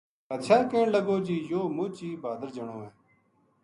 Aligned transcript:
بادشاہ 0.29 0.61
کہن 0.69 0.87
لگو 0.95 1.15
جی 1.25 1.35
یوہ 1.49 1.63
مچ 1.75 1.95
ہی 2.03 2.09
بہادر 2.21 2.49
جنو 2.55 2.77
ہے 2.83 2.89